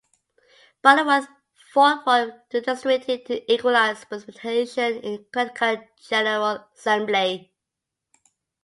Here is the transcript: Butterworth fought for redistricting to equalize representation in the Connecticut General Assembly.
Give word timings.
Butterworth 0.81 1.27
fought 1.71 2.03
for 2.03 2.43
redistricting 2.51 3.23
to 3.25 3.53
equalize 3.53 3.99
representation 4.09 4.95
in 4.95 5.11
the 5.17 5.25
Connecticut 5.31 5.89
General 6.01 6.65
Assembly. 6.75 7.53